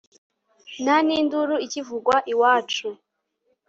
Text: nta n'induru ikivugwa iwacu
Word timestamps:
nta 0.83 0.95
n'induru 1.07 1.55
ikivugwa 1.65 2.15
iwacu 2.31 2.87